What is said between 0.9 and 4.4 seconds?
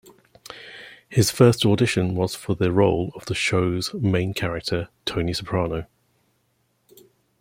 His first audition was for the role of the show's main